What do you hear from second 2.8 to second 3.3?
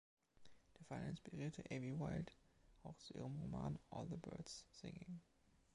auch zu